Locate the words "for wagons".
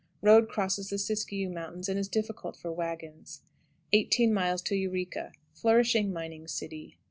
2.57-3.43